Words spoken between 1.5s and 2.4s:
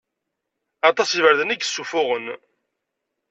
i yessuffuɣen.